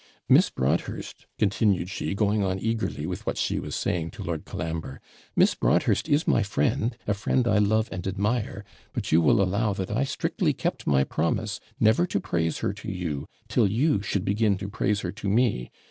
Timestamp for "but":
8.93-9.11